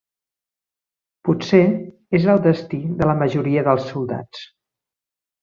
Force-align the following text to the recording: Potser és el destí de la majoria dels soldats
Potser 1.29 1.59
és 2.21 2.25
el 2.33 2.41
destí 2.47 2.81
de 3.03 3.11
la 3.13 3.15
majoria 3.21 3.67
dels 3.69 3.87
soldats 3.93 4.43